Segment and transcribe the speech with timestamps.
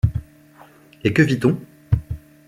[1.03, 1.59] Et que vit-on?